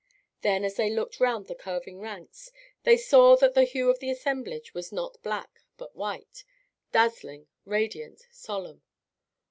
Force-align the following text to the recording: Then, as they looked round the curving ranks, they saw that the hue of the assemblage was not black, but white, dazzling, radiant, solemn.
Then, 0.41 0.63
as 0.65 0.77
they 0.77 0.89
looked 0.89 1.19
round 1.19 1.45
the 1.45 1.53
curving 1.53 1.99
ranks, 1.99 2.51
they 2.85 2.97
saw 2.97 3.35
that 3.35 3.53
the 3.53 3.65
hue 3.65 3.87
of 3.91 3.99
the 3.99 4.09
assemblage 4.09 4.73
was 4.73 4.91
not 4.91 5.21
black, 5.21 5.59
but 5.77 5.95
white, 5.95 6.43
dazzling, 6.91 7.49
radiant, 7.65 8.23
solemn. 8.31 8.81